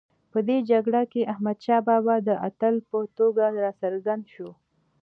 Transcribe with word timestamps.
په 0.31 0.39
دې 0.47 0.57
جګړه 0.71 1.01
کې 1.11 1.29
احمدشاه 1.33 1.81
بابا 1.87 2.15
د 2.27 2.29
اتل 2.47 2.75
په 2.89 2.97
توګه 3.17 3.43
راڅرګند 3.63 4.23
شو. 4.33 4.49